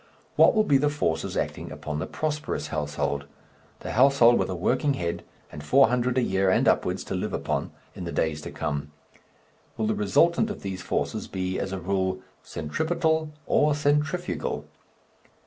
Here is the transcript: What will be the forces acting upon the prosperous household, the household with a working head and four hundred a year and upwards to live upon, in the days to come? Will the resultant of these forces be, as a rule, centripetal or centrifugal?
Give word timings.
What 0.35 0.55
will 0.55 0.63
be 0.63 0.79
the 0.79 0.89
forces 0.89 1.37
acting 1.37 1.71
upon 1.71 1.99
the 1.99 2.07
prosperous 2.07 2.69
household, 2.69 3.25
the 3.81 3.91
household 3.91 4.39
with 4.39 4.49
a 4.49 4.55
working 4.55 4.95
head 4.95 5.23
and 5.51 5.63
four 5.63 5.89
hundred 5.89 6.17
a 6.17 6.23
year 6.23 6.49
and 6.49 6.67
upwards 6.67 7.03
to 7.03 7.13
live 7.13 7.33
upon, 7.33 7.69
in 7.93 8.05
the 8.05 8.11
days 8.11 8.41
to 8.41 8.51
come? 8.51 8.91
Will 9.77 9.85
the 9.85 9.93
resultant 9.93 10.49
of 10.49 10.63
these 10.63 10.81
forces 10.81 11.27
be, 11.27 11.59
as 11.59 11.71
a 11.71 11.77
rule, 11.77 12.19
centripetal 12.41 13.29
or 13.45 13.75
centrifugal? 13.75 14.65